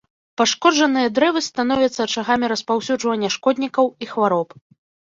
[0.41, 4.61] Пашкоджаныя дрэвы становяцца ачагамі распаўсюджвання шкоднікаў і хвароб.